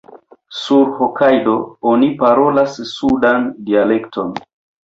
Sur 0.59 0.87
Hokajdo 1.07 1.53
oni 1.91 2.09
parolas 2.23 2.81
sudan 2.93 3.49
dialekton. 3.69 4.35